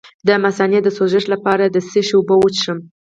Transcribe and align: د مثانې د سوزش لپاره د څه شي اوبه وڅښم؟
د 0.27 0.29
مثانې 0.43 0.79
د 0.83 0.87
سوزش 0.97 1.23
لپاره 1.33 1.63
د 1.67 1.77
څه 1.89 1.99
شي 2.07 2.13
اوبه 2.17 2.35
وڅښم؟ 2.39 2.79